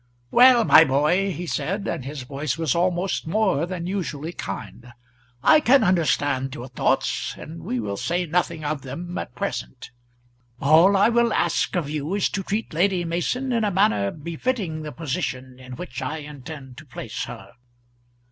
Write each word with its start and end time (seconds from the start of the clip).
"Well, 0.31 0.63
my 0.63 0.83
boy," 0.83 1.31
he 1.31 1.45
said, 1.45 1.87
and 1.87 2.03
his 2.03 2.23
voice 2.23 2.57
was 2.57 2.73
almost 2.73 3.27
more 3.27 3.67
than 3.67 3.85
usually 3.85 4.33
kind, 4.33 4.91
"I 5.43 5.59
can 5.59 5.83
understand 5.83 6.55
your 6.55 6.69
thoughts, 6.69 7.35
and 7.37 7.61
we 7.61 7.79
will 7.79 7.97
say 7.97 8.25
nothing 8.25 8.65
of 8.65 8.81
them 8.81 9.15
at 9.19 9.35
present. 9.35 9.91
All 10.59 10.97
I 10.97 11.09
will 11.09 11.31
ask 11.31 11.75
of 11.75 11.87
you 11.87 12.15
is 12.15 12.29
to 12.29 12.41
treat 12.41 12.73
Lady 12.73 13.05
Mason 13.05 13.51
in 13.51 13.63
a 13.63 13.69
manner 13.69 14.09
befitting 14.09 14.81
the 14.81 14.91
position 14.91 15.59
in 15.59 15.75
which 15.75 16.01
I 16.01 16.17
intend 16.17 16.77
to 16.77 16.85
place 16.87 17.25
her." 17.25 17.51